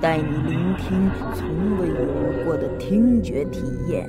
[0.00, 4.08] 带你聆听从未有过的听觉体验。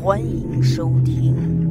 [0.00, 1.34] 欢迎收听《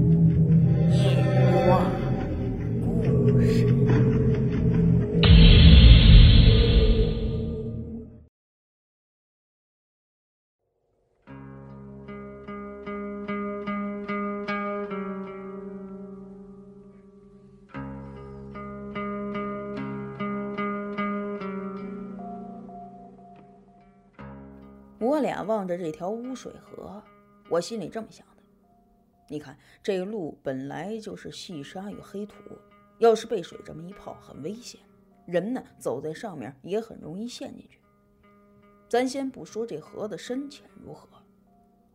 [25.46, 27.02] 望着这条污水河。
[27.50, 28.44] 我心里这么想的，
[29.28, 32.36] 你看这路本来就是细沙与黑土，
[33.00, 34.80] 要是被水这么一泡，很危险。
[35.26, 37.80] 人呢走在上面也很容易陷进去。
[38.88, 41.08] 咱先不说这河的深浅如何，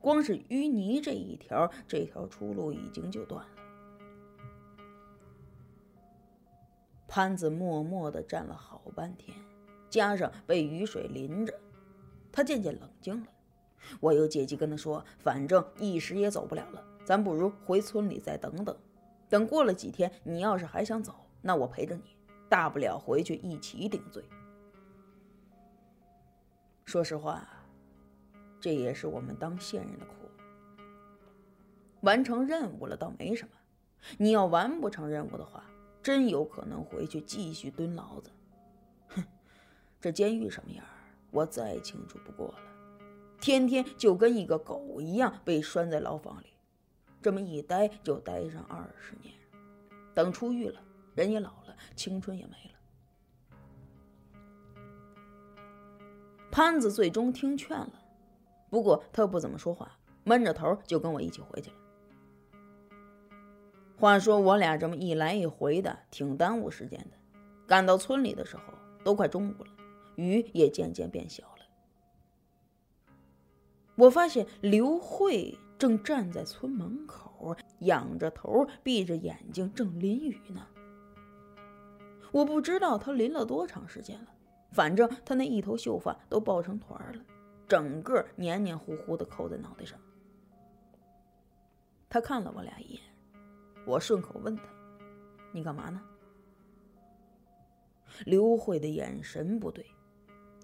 [0.00, 3.52] 光是淤泥这一条，这条出路已经就断了。
[7.08, 9.36] 潘子默默地站了好半天，
[9.88, 11.54] 加上被雨水淋着，
[12.30, 13.26] 他渐渐冷静了。
[14.00, 18.76] 我又借机跟他说：“反正一时也走不了了，咱不如回村里再等等。
[19.28, 22.16] 等过了几天，你要是还想走，那我陪着你，
[22.48, 24.24] 大不了回去一起顶罪。”
[26.84, 27.48] 说实话，
[28.60, 30.14] 这也是我们当线人的苦。
[32.02, 33.50] 完成任务了倒没什么，
[34.18, 35.64] 你要完不成任务的话，
[36.02, 38.30] 真有可能回去继续蹲牢子。
[39.08, 39.24] 哼，
[40.00, 40.84] 这监狱什么样，
[41.32, 42.58] 我再清楚不过了。
[43.40, 46.46] 天天就跟一个狗一样被拴在牢房里，
[47.22, 49.34] 这么一待就待上二十年。
[50.14, 50.80] 等出狱了，
[51.14, 52.70] 人也老了，青春也没了。
[56.50, 57.92] 潘子最终听劝了，
[58.70, 61.76] 不过他不怎么说话，闷着头就跟我一起回去了。
[63.98, 67.16] 话说我俩这么一来一回的，挺耽误时间的。
[67.66, 68.62] 赶到村里的时候，
[69.04, 69.70] 都快中午了，
[70.16, 71.55] 雨也渐渐变小。
[73.96, 80.66] 我发现刘慧正站在村门口，仰着头，闭着眼睛，正淋雨呢。
[82.30, 84.28] 我不知道她淋了多长时间了，
[84.72, 87.24] 反正她那一头秀发都抱成团了，
[87.66, 89.98] 整个黏黏糊糊的扣在脑袋上。
[92.08, 93.02] 她看了我俩一眼，
[93.86, 94.62] 我顺口问她
[95.52, 96.02] ：“你干嘛呢？”
[98.24, 99.84] 刘慧的眼神不对，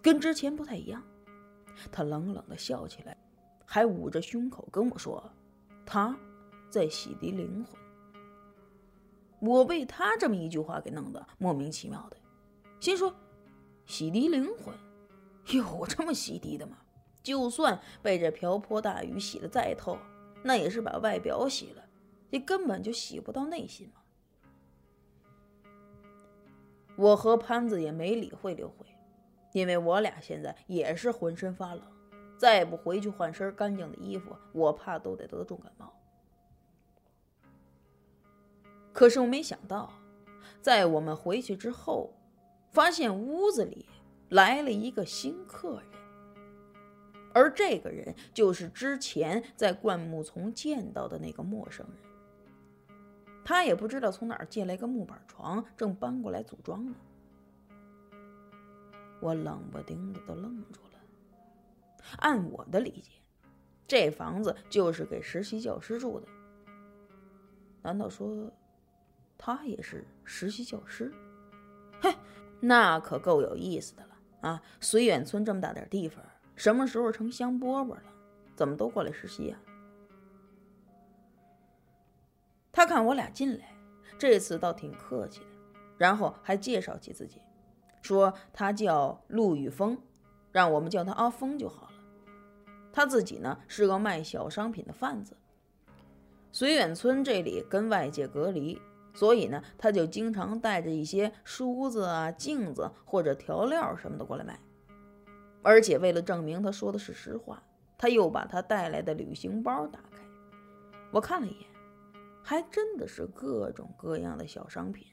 [0.02, 1.02] 跟之前不太一样。
[1.90, 3.16] 她冷冷的笑起来，
[3.72, 5.32] 还捂着胸口跟我说
[5.86, 6.14] ：“他
[6.68, 7.80] 在洗涤灵魂。”
[9.40, 12.16] 我被他这么一句话给弄得莫名其妙的，
[12.80, 13.14] 心说
[13.86, 14.74] ：“洗涤灵魂，
[15.56, 16.76] 有这么洗涤的吗？
[17.22, 19.96] 就算被这瓢泼大雨洗得再透，
[20.44, 21.82] 那也是把外表洗了，
[22.28, 24.02] 你根本就洗不到内心嘛。”
[26.96, 28.84] 我和潘子也没理会刘慧。
[29.54, 31.82] 因为我俩现在也是浑身发冷，
[32.42, 35.94] 再不回去换身干净的衣服，我怕都得得重感冒。
[38.92, 39.92] 可是我没想到，
[40.60, 42.12] 在我们回去之后，
[42.72, 43.86] 发现屋子里
[44.30, 46.00] 来了一个新客人，
[47.32, 51.96] 而这个人就是之前在灌木丛见到的那个陌生人。
[53.44, 56.92] 他也不知道从哪儿借来个木板床，正搬过来组装呢。
[59.20, 60.91] 我冷不丁的都愣住了。
[62.18, 63.10] 按我的理解，
[63.86, 66.26] 这房子就是给实习教师住的。
[67.82, 68.50] 难道说
[69.36, 71.12] 他也是实习教师？
[72.00, 72.14] 嘿，
[72.60, 74.62] 那可够有意思的了啊！
[74.80, 78.02] 绥远村这么大点地方，什么时候成香饽饽了？
[78.54, 79.58] 怎么都过来实习呀？
[82.70, 83.74] 他看我俩进来，
[84.18, 85.46] 这次倒挺客气的，
[85.98, 87.40] 然后还介绍起自己。
[88.00, 89.96] 说他叫陆宇峰，
[90.50, 91.91] 让我们叫他阿峰就好了。
[92.92, 95.36] 他自己呢是个卖小商品的贩子。
[96.52, 98.78] 绥远村这里跟外界隔离，
[99.14, 104.60] 所以呢他就经常带着一些梳子啊、镜子或者调料什么的过来卖。
[105.62, 107.62] 而且为了证明他说的是实话，
[107.96, 110.18] 他又把他带来的旅行包打开，
[111.10, 111.66] 我看了一眼，
[112.42, 115.06] 还真的是各种各样的小商品。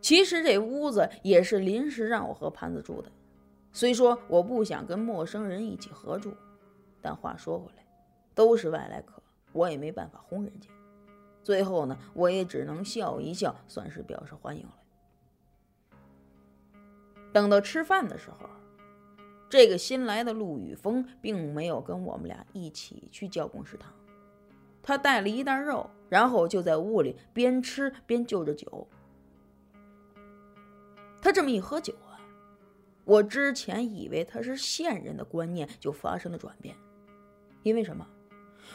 [0.00, 3.10] 其实这屋子也是临时让我和潘子住的。
[3.76, 6.34] 虽说我不想跟陌生人一起合住，
[7.02, 7.86] 但话说回来，
[8.34, 10.70] 都是外来客，我也没办法轰人家。
[11.42, 14.72] 最后呢，我也只能笑一笑，算是表示欢迎了。
[17.34, 18.48] 等到吃饭的时候，
[19.50, 23.92] 这个新来的陆宇峰并没有跟我们俩一起去教工食堂，
[24.82, 28.88] 他带了一袋肉，然后就在屋里边吃边就着酒。
[31.20, 32.15] 他这么一喝酒啊，
[33.06, 36.76] 我之前以为他是县人的观念就发生了转变，
[37.62, 38.04] 因为什么？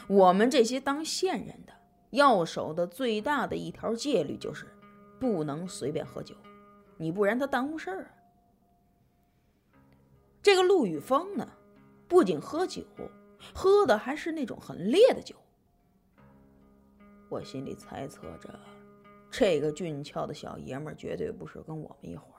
[0.08, 1.72] 我们这些当县人的
[2.10, 4.66] 要守的最大的一条戒律就是
[5.20, 6.34] 不能随便喝酒，
[6.96, 8.10] 你不然他耽误事儿啊。
[10.40, 11.46] 这个陆宇峰呢，
[12.08, 12.82] 不仅喝酒，
[13.54, 15.36] 喝的还是那种很烈的酒。
[17.28, 18.58] 我心里猜测着，
[19.30, 22.31] 这个俊俏的小爷们绝对不是跟我们一伙。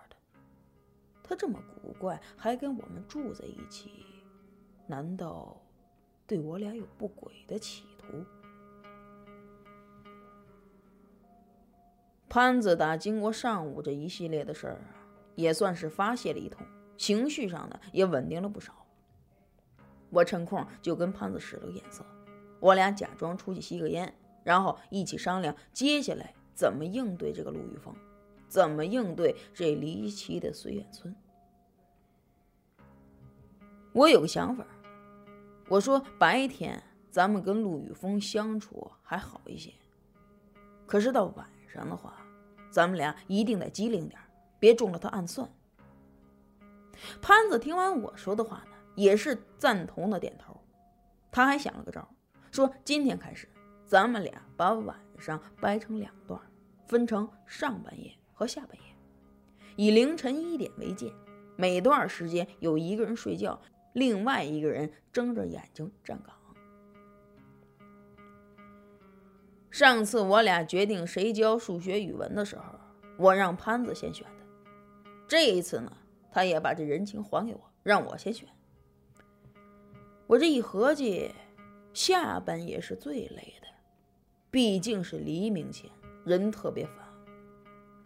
[1.36, 3.92] 这么古怪，还跟我们住在一起，
[4.88, 5.62] 难道
[6.28, 8.26] 对我俩有不轨的企图？
[12.30, 14.82] 潘子打经过上午这一系列的事儿，
[15.36, 16.66] 也算是发泄了一通。
[16.98, 18.86] 情绪上呢也稳定了不少。
[20.10, 22.06] 我趁空就跟潘子使了个眼色，
[22.60, 24.14] 我俩假装出去吸个烟，
[24.44, 27.96] 然后一起商量接下来怎么应对这个陆玉峰，
[28.48, 31.16] 怎么应对这离奇的绥远村。
[33.94, 34.66] 我有个想法，
[35.70, 36.82] 我说白天
[37.12, 39.72] 咱们跟陆宇峰相处还好一些，
[40.88, 42.16] 可是到晚上的话，
[42.72, 44.20] 咱们俩一定得机灵点，
[44.60, 45.48] 别中了他暗算。
[47.22, 50.60] 潘子听完我说的话呢，也是赞同的点头。
[51.32, 52.08] 他还想了个招，
[52.52, 53.48] 说今天开始，
[53.86, 56.40] 咱们俩把晚上掰成两段，
[56.88, 58.84] 分成上半夜和下半夜，
[59.76, 61.14] 以凌晨一点为界，
[61.56, 63.60] 每段时间有一个人睡觉，
[63.94, 66.36] 另外一个人睁着眼睛站岗。
[69.72, 72.64] 上次我俩决定谁教数学、语文的时候，
[73.18, 74.46] 我让潘子先选的。
[75.28, 75.92] 这一次呢？
[76.32, 78.50] 他也把这人情还给我，让我先选。
[80.26, 81.32] 我这一合计，
[81.94, 83.68] 下半夜是最累的，
[84.50, 85.90] 毕竟是黎明前，
[86.26, 86.96] 人特别烦。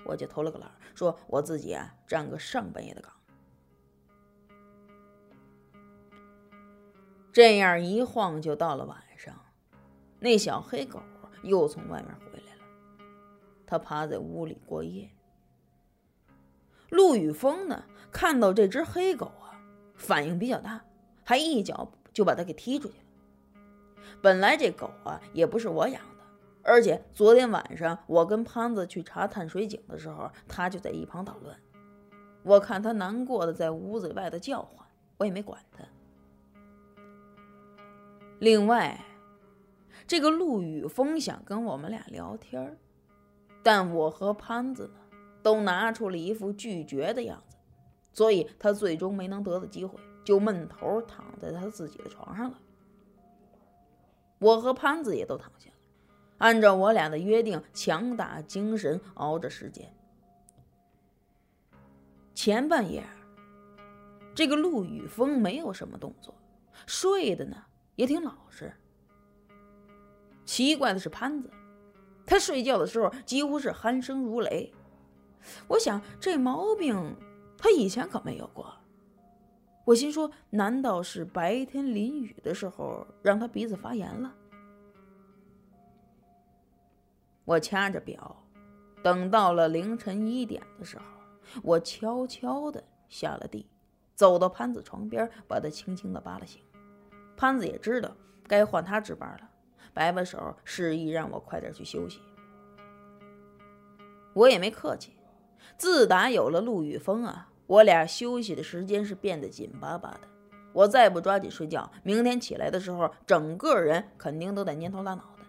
[0.06, 3.13] 我就偷了个懒，说我自己啊站个上半夜的岗。
[7.38, 9.31] 这样一晃就到了晚上，
[10.19, 11.04] 那小黑狗
[11.44, 12.63] 又从外面回来了，
[13.68, 15.12] 它趴在屋里过夜。
[16.89, 17.84] 陆宇峰呢？
[18.12, 19.54] 看到这只黑狗啊，
[19.94, 20.84] 反应比较大，
[21.24, 24.01] 还一脚就把它给踢出去了。
[24.19, 26.24] 本来这狗啊也不是我养的，
[26.63, 31.56] 而且昨天晚上我跟潘子去查探水井的时候，它就在一旁捣乱。
[32.42, 34.88] 我看它难过的在屋子外头叫唤，
[35.18, 35.83] 我也没管它。
[38.39, 39.04] 另外，
[40.06, 42.78] 这个陆宇峰想跟我们俩聊天，
[43.63, 45.00] 但我和潘子呢？
[45.44, 47.56] 都拿出了一副拒绝的样子，
[48.12, 52.60] 所以他最终没能得到机会，就闷头躺在他自己的床上了。
[54.40, 55.75] 我和潘子也都躺下了，
[56.40, 59.92] 按照我俩的约定，强打精神熬着时间。
[62.36, 63.04] 前半夜，
[64.35, 66.35] 这个陆宇峰没有什么动作，
[66.85, 67.64] 睡的呢
[67.97, 68.73] 也挺老实。
[70.45, 71.51] 奇怪的是潘子，
[72.25, 74.73] 他睡觉的时候几乎是鼾声如雷。
[75.68, 77.16] 我想这毛病
[77.57, 78.73] 他以前可没有过。
[79.83, 84.33] 我心说，难道是白天淋雨的时候让他鼻子发炎了？
[87.45, 88.44] 我掐着表，
[89.01, 91.06] 等到了凌晨一点的时候，
[91.63, 93.66] 我悄悄的下了地，
[94.13, 96.61] 走到潘子床边，把他轻轻的扒了醒。
[97.37, 98.11] 潘子也知道
[98.47, 99.49] 该换他值班了，
[99.94, 102.19] 摆摆手示意让我快点去休息。
[104.33, 105.13] 我也没客气。
[105.77, 110.21] 自打有了陆宇峰啊，我俩休息的时间是变得紧巴巴的。
[110.73, 115.45] 我再不抓紧睡觉，明天起来的时候，整个人肯定都得蔫头耷脑的。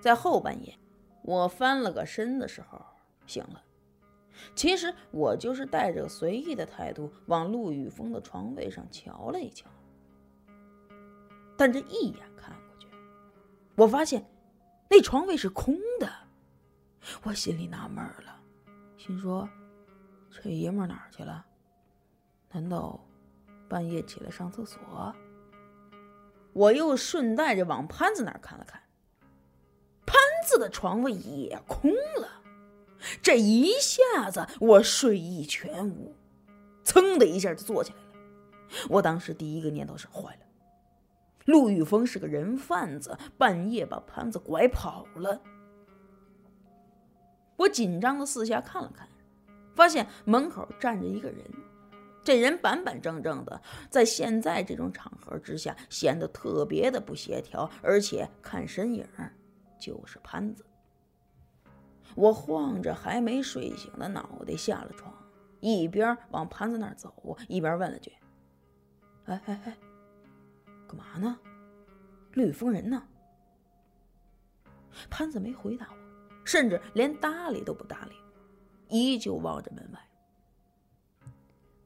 [0.00, 0.74] 在后半夜，
[1.22, 2.80] 我翻了个身的时候
[3.26, 3.62] 醒了。
[4.54, 9.68] 其实我就是带着随意的态度往陆宇峰的床位上瞧了一瞧，
[11.60, 12.86] 但这一眼看过去，
[13.74, 14.24] 我发现
[14.88, 16.10] 那床位是空的。
[17.22, 18.40] 我心里纳闷了。
[18.96, 19.46] 心说
[20.32, 21.44] ：“这爷们哪儿去了？
[22.50, 22.98] 难道
[23.68, 25.14] 半夜起来上厕所？”
[26.54, 28.80] 我又顺带着往潘子那儿看了看，
[30.06, 32.42] 潘子的床位也空了。
[33.20, 36.14] 这一下子我睡意全无，
[36.82, 38.04] 噌的一下就坐起来了。
[38.88, 40.46] 我当时第一个念头是：坏了，
[41.46, 45.40] 陆玉峰是个人贩子，半夜把潘子拐跑了。
[47.56, 49.08] 我紧张的四下看了看，
[49.74, 51.38] 发现门口站着一个人。
[52.22, 59.06] 这人板板正正的，在现在这种场合之下显得特别的不协调，而且看身影
[59.78, 60.64] 就是潘子。
[62.14, 65.12] 我晃着还没睡醒的脑袋下了床，
[65.60, 68.12] 一边往潘子那儿走，一边问了句
[69.24, 69.76] ：“哎哎哎，
[70.90, 71.38] 干嘛呢？
[72.32, 73.06] 绿风人呢？”
[75.08, 75.96] 潘子没回答我，
[76.44, 78.16] 甚至连搭理都不搭理，
[78.88, 80.00] 依旧望着门外。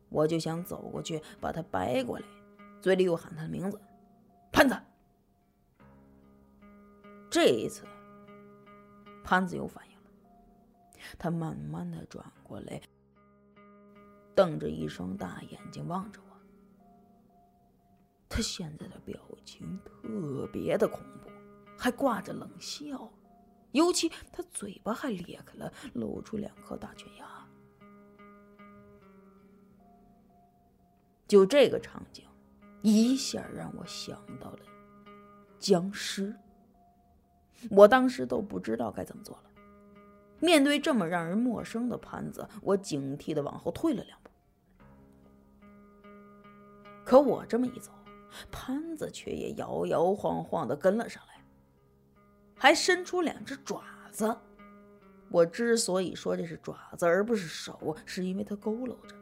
[0.08, 2.24] 我就想走过去把他掰过来，
[2.80, 3.78] 嘴里又喊他的名字
[4.50, 4.74] ：“潘子。”
[7.28, 7.84] 这一次，
[9.22, 10.10] 潘子有反应了，
[11.18, 12.80] 他慢慢的转过来，
[14.34, 16.33] 瞪着一双大眼睛望着我。
[18.34, 21.30] 他现在的表情特别的恐怖，
[21.78, 23.08] 还挂着冷笑，
[23.70, 27.48] 尤其他嘴巴还裂开了，露出两颗大犬牙。
[31.28, 32.26] 就这个场景，
[32.82, 34.58] 一下让我想到了
[35.60, 36.34] 僵尸。
[37.70, 39.44] 我当时都不知道该怎么做了。
[40.40, 44.30] 面对这么让人陌生的盘子，我警惕的往后退了两步。
[47.04, 47.92] 可我这么一走，
[48.50, 51.44] 潘子却也摇摇晃晃的跟了上来，
[52.56, 54.36] 还伸出两只爪子。
[55.30, 59.16] 我之所以说这是爪子而不是手，是因为它佝偻着。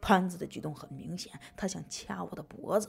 [0.00, 2.88] 潘子的举动很明显，他想掐我的脖子。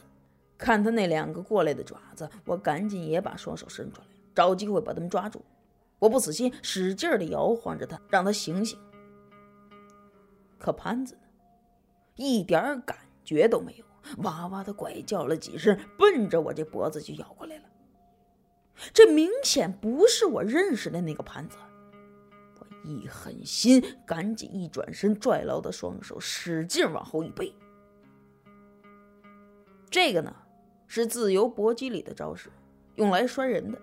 [0.58, 5.44] 看他那两个过来的爪子，我赶紧也把双手伸出来，找机会把他们抓住。
[6.00, 8.79] 我不死心，使劲的摇晃着他，让他醒醒。
[10.58, 11.22] 可潘子呢，
[12.15, 13.86] 一点感觉都没有，
[14.20, 17.63] 哇哇的怪叫了几声，奔着我这脖子就咬过来了。
[18.94, 21.58] 这明显不是我认识的那个潘子。
[22.60, 27.53] 我一狠心，赶紧一转身，拽牢的双手，使劲往后一背。
[29.89, 30.36] 这个呢，
[30.88, 32.50] 是自由搏击里的招式，
[32.96, 33.77] 用来摔人的。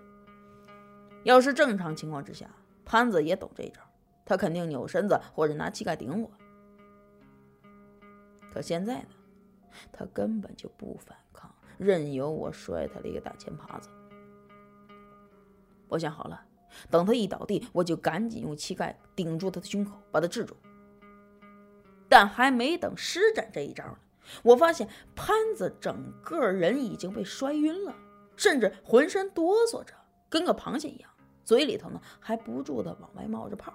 [1.23, 2.49] 要是正常情况之下，
[2.85, 3.81] 潘子也懂这招，
[4.25, 6.31] 他肯定扭身子或者拿膝盖顶我。
[8.53, 9.09] 可现在呢，
[9.91, 13.89] 他根本就不反抗，任由我摔他了一个大前耙子。
[15.87, 16.43] 我想好了。
[16.91, 20.55] 等他一倒地，我就赶紧用膝盖顶住他的胸口，把他制住。
[22.09, 23.97] 但还没等施展这一招呢，
[24.43, 27.95] 我发现潘子整个人已经被摔晕了，
[28.35, 29.93] 甚至浑身哆嗦着，
[30.29, 31.09] 跟个螃蟹一样，
[31.43, 33.73] 嘴里头呢还不住的往外冒着泡。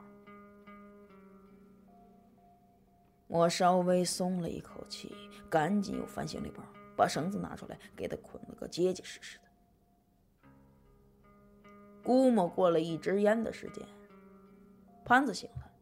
[3.33, 5.17] 我稍微松了一口气，
[5.49, 6.63] 赶紧又翻行李包，
[6.95, 9.45] 把绳子拿出来，给他捆了个结结实实的。
[12.05, 13.83] 估摸过了一支烟的时间，
[15.03, 15.73] 潘子醒了。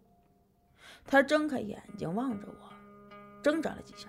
[1.05, 2.73] 他睁开眼睛望着我，
[3.43, 4.09] 挣扎了几下，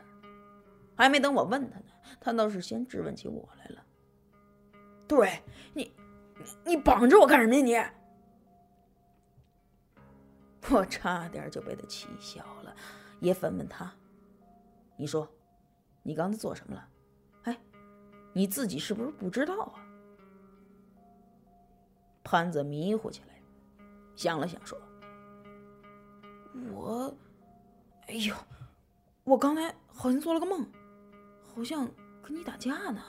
[0.96, 1.86] 还没等我问他呢，
[2.20, 3.84] 他倒是先质问起我来了
[5.10, 5.42] ：“对
[5.74, 5.92] 你，
[6.64, 7.92] 你绑着我干什么呀？
[10.62, 12.76] 你！” 我差点就被他气笑了，
[13.22, 13.90] 也反问他
[14.98, 15.26] ：“你说，
[16.04, 16.88] 你刚才做什么了？
[17.44, 17.58] 哎，
[18.34, 19.80] 你自己是不是不知道啊？”
[22.24, 23.42] 潘子迷糊起来，
[24.16, 24.78] 想了想说
[26.74, 27.16] ：“我，
[28.08, 28.36] 哎呦，
[29.24, 30.66] 我刚才好像做了个梦，
[31.56, 31.90] 好像
[32.24, 33.02] 跟你打架呢，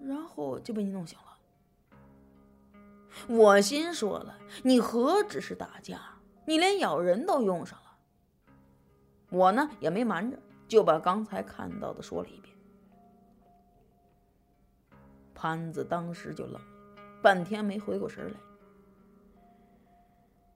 [0.00, 1.24] 然后就被你弄醒了。”
[3.28, 7.84] 我心说了：“你何止是打架，你连咬人都用上了。”
[9.30, 12.54] 我呢也没瞒着，就把刚才看到的说了一遍。
[15.34, 16.60] 潘子当时就愣。
[17.22, 18.38] 半天没回过神来。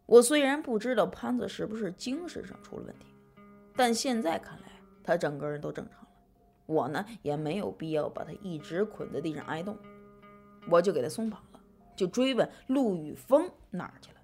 [0.06, 3.06] 我虽然不知道潘子是不是精神上出了问题，
[3.74, 4.70] 但现在看来
[5.02, 6.08] 他整个人都正常了。
[6.66, 9.76] 我呢也没有必要把他一直捆在地上挨冻，
[10.68, 11.60] 我就给他松绑了，
[11.96, 14.19] 就追问陆宇峰哪儿去了。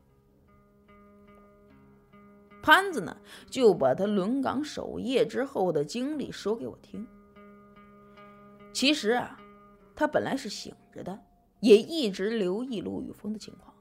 [2.67, 3.17] 潘子呢
[3.49, 7.07] 就把他轮岗守夜之后的经历说给我听。
[8.73, 9.39] 其实啊，
[9.95, 11.17] 他本来是醒着的。
[11.61, 13.73] 也一直留意陆宇峰的情况，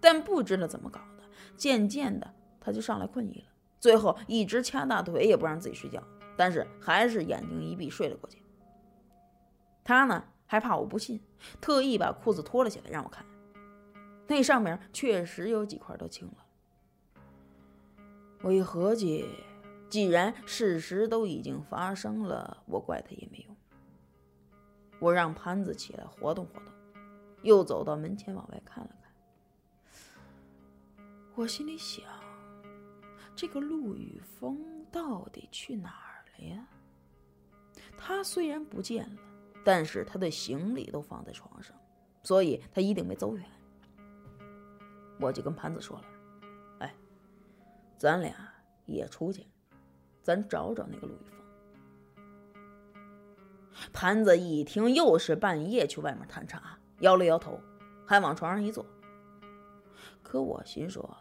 [0.00, 1.22] 但不知道怎么搞的，
[1.56, 3.46] 渐渐的他就上来困意了，
[3.78, 6.02] 最后一直掐大腿也不让自己睡觉，
[6.36, 8.42] 但是还是眼睛一闭睡了过去。
[9.84, 11.20] 他呢还怕我不信，
[11.60, 13.24] 特意把裤子脱了下来让我看。
[14.26, 16.34] 那上面确实有几块都青了。
[18.42, 19.28] 我一合计，
[19.88, 23.56] 既然事实都已经发生了，我怪他也没用。
[24.98, 26.72] 我让潘子起来活动活动，
[27.42, 29.12] 又走到门前往外看了看。
[31.34, 32.04] 我心里想，
[33.34, 36.66] 这个陆宇峰到底去哪儿了呀？
[37.96, 39.20] 他虽然不见了，
[39.64, 41.76] 但是他的行李都放在床上，
[42.22, 43.44] 所以他一定没走远。
[45.18, 46.04] 我就跟潘子说了：“，
[48.00, 48.34] 咱俩
[48.86, 49.46] 也出去，
[50.22, 51.38] 咱找找那个陆宇峰。”
[53.92, 57.60] 潘子一听又是半夜去外面探查，摇了摇头，
[58.06, 58.86] 还往床上一坐。
[60.22, 61.14] 可我心说，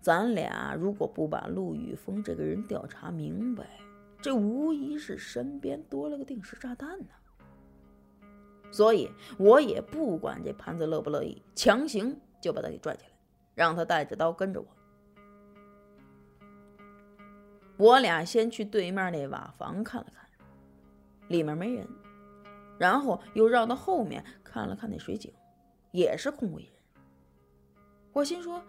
[0.00, 3.78] 咱俩如果不把陆宇峰这个人调查明白，
[4.22, 7.08] 这无疑是身边多了个定时炸弹呢。
[8.72, 13.10] 所以我也不管这潘子乐不乐意，强行就把他给拽起来，
[13.54, 14.66] 让他带着刀跟着我。
[17.76, 20.24] 我俩先去对面那瓦房看了看。
[21.28, 21.88] 里面没人，
[22.78, 25.32] 然后又绕到后面看了看那水井，
[25.90, 26.72] 也是空无一人。
[28.12, 28.62] 我心说，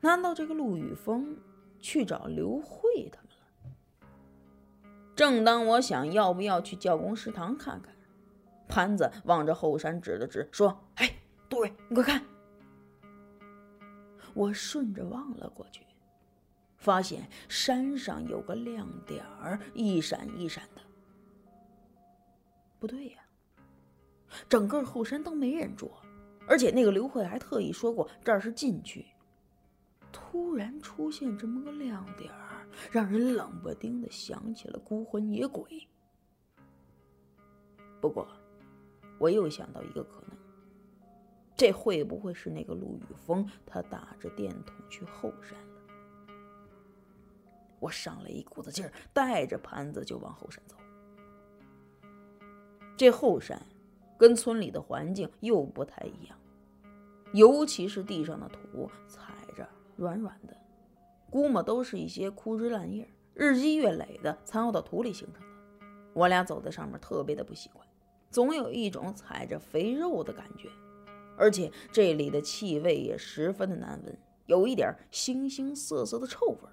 [0.00, 1.36] 难道这个陆宇峰
[1.78, 3.70] 去找刘慧他们了？
[5.14, 7.94] 正当我想要不要去教工食堂看看，
[8.68, 11.08] 潘子望着后山指了指，说：“哎，
[11.48, 12.20] 杜伟，你快看！”
[14.34, 15.86] 我顺着望了过去，
[16.86, 20.80] 发现山上有个亮点儿，一闪一闪的。
[22.78, 23.18] 不对呀，
[24.48, 25.90] 整个后山都没人住，
[26.46, 29.04] 而且那个刘慧还特意说过这儿是禁区。
[30.12, 35.88] 突然出现这么个亮点儿，让人冷不丁的想起了孤魂野鬼。
[38.00, 38.28] 不过，
[39.18, 40.38] 我又想到一个可能，
[41.56, 45.58] 这会不会是那个陆宇峰他打着电筒去后山？
[47.78, 50.76] 我上了一股子劲儿，带着盘子就往后山走。
[52.96, 53.60] 这后山
[54.16, 56.38] 跟村里的环境又不太一样，
[57.32, 60.56] 尤其是地上的土踩着软软的，
[61.28, 65.46] 估摸都是一些枯枝烂叶，日积月累的残留到土里形成的。
[66.14, 67.86] 我俩走在上面特别的不习惯，
[68.30, 70.70] 总有一种踩着肥肉的感觉，
[71.36, 76.72] 而且这里的气味也十分的难闻，有一点腥腥涩涩的臭味儿。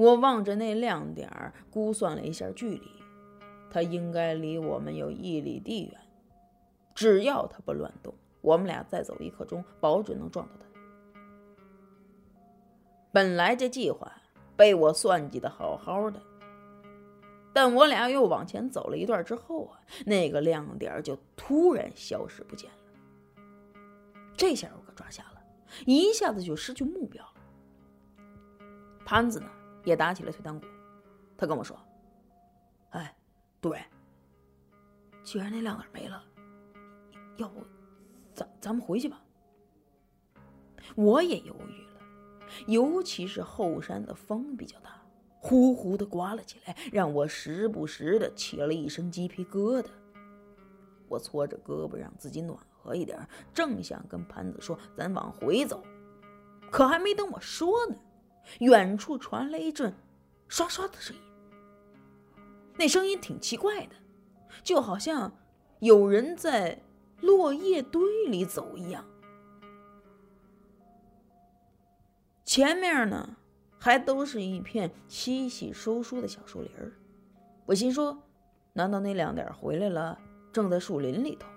[0.00, 2.90] 我望着那亮点儿，估算了一下距离，
[3.70, 6.00] 它应该离我们有一里地远。
[6.94, 11.20] 只要它不乱动，我们俩再走一刻钟，保准能撞到它。
[13.12, 14.10] 本来这计划
[14.56, 16.18] 被我算计的好好的，
[17.52, 22.76] 但我俩又往前走了一段之后啊，那个亮点就突然消失不见了。
[24.34, 25.42] 这下我可抓瞎了，
[25.84, 27.34] 一下子就失去目标了。
[29.04, 29.46] 潘子呢？
[29.84, 30.66] 也打起了退堂鼓，
[31.36, 31.78] 他跟我说
[32.90, 33.16] ：“哎，
[33.60, 33.80] 杜伟，
[35.22, 36.22] 既然那亮点没了，
[37.36, 37.64] 要不
[38.34, 39.20] 咱咱们回去吧。”
[40.96, 42.00] 我也犹豫了，
[42.66, 45.00] 尤其是后山的风比较大，
[45.38, 49.86] 呼呼的刮了起来，让我时不时的起了一身鸡皮疙瘩。
[51.06, 55.84] 我搓着胳膊让自己暖和一点，正想跟潘子说咱往回走，
[56.70, 57.96] 可还没等我说呢。
[58.60, 59.94] 远处传来一阵
[60.48, 61.22] 刷刷的声音，
[62.76, 63.94] 那声音挺奇怪的，
[64.62, 65.32] 就好像
[65.78, 66.80] 有人在
[67.20, 69.04] 落叶堆里走一样。
[72.44, 73.36] 前面呢，
[73.78, 76.92] 还都是一片稀稀疏疏的小树林儿。
[77.66, 78.20] 我心说，
[78.72, 80.18] 难道那亮点回来了，
[80.52, 81.48] 正在树林里头？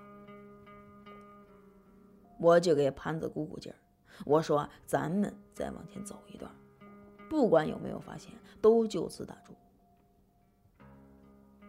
[2.38, 3.78] 我就给潘子鼓鼓劲儿，
[4.24, 6.50] 我说：“咱们再往前走一段。”
[7.34, 8.30] 不管有没有发现，
[8.62, 9.52] 都就此打住。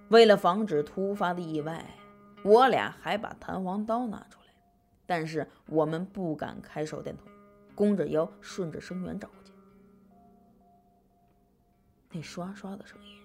[0.10, 1.84] 为了防止突发的意外，
[2.44, 4.54] 我俩还把弹簧刀拿出来，
[5.08, 7.26] 但是我们不敢开手电筒，
[7.74, 9.52] 弓着腰顺着声源找去。
[12.12, 13.18] 那刷刷的声音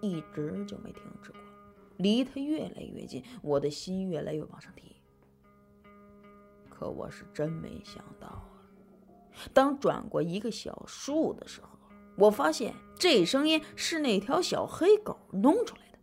[0.00, 1.40] 一直就没停止过，
[1.98, 4.96] 离他越来越近，我的心越来越往上提。
[6.68, 8.51] 可我是真没想到。
[9.52, 11.68] 当转过一个小树的时候，
[12.16, 15.98] 我发现这声音是那条小黑狗弄出来的。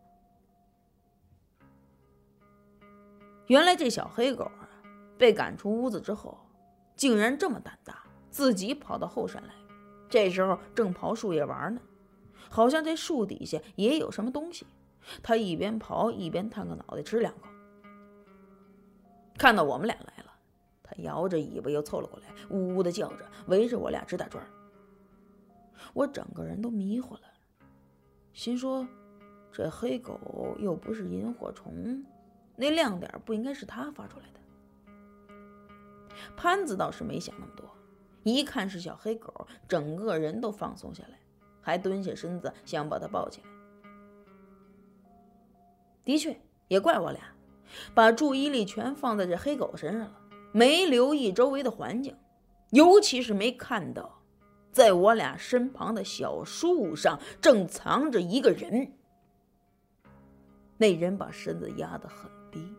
[3.48, 4.70] 原来这小黑狗啊，
[5.18, 6.38] 被赶出屋子之后，
[6.96, 9.54] 竟然这么胆大，自己跑到后山来。
[10.10, 11.82] 这时候正刨树叶玩呢，
[12.50, 14.66] 好像这树底下也有什么东西。
[15.24, 17.48] 他一边刨一边探个脑袋，吃两口。
[19.38, 20.29] 看到我们俩来了，
[20.90, 24.44] 他摇着尾巴又凑了过来，呜呜的叫着，围着我俩直打转。
[25.94, 27.22] 我整个人都迷糊了，
[28.34, 28.88] 心说：
[29.52, 32.04] 这黑狗又不是萤火虫，
[32.56, 34.40] 那亮点不应该是它发出来的。
[36.36, 37.70] 潘子倒是没想那么多，
[38.24, 41.20] 一看是小黑狗，整个人都放松下来，
[41.62, 43.48] 还蹲下身子想把它抱起来。
[46.04, 47.22] 的确，也怪我俩，
[47.94, 50.19] 把注意力全放在这黑狗身上了，
[50.52, 52.16] 没留意周围的环境，
[52.72, 54.22] 尤其是没看到，
[54.72, 58.94] 在我俩身旁的小树上正藏着一个人。
[60.78, 62.74] 那人把身子压得很低。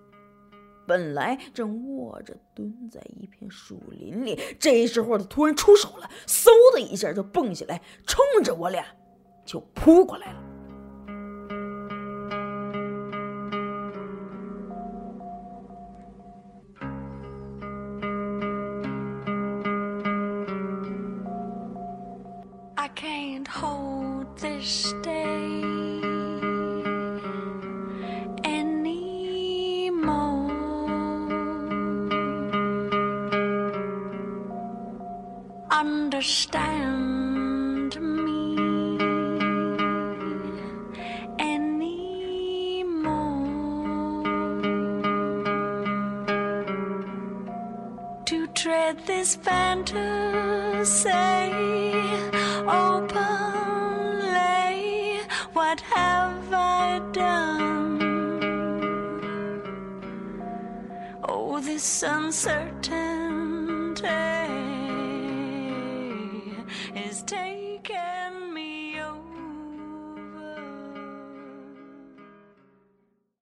[0.86, 8.84] 本来正卧着蹲在一片树林里，这时候他突然出手了，嗖的一下就蹦起来，冲着我俩
[9.44, 10.42] 就扑过来了。
[36.20, 38.98] Understand me
[41.38, 42.20] anymore.
[48.26, 51.29] To tread this fantasy